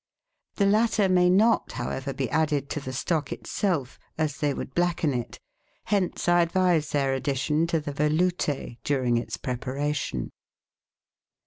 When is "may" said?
1.07-1.29